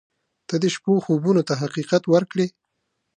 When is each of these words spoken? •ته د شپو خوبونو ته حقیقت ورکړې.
•ته 0.47 0.55
د 0.63 0.65
شپو 0.73 0.93
خوبونو 1.05 1.41
ته 1.47 1.53
حقیقت 1.61 2.03
ورکړې. 2.13 2.47